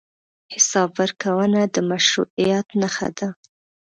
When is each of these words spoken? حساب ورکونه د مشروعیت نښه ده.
حساب 0.53 0.89
ورکونه 1.01 1.59
د 1.73 1.75
مشروعیت 1.89 2.67
نښه 2.81 3.09
ده. 3.17 3.29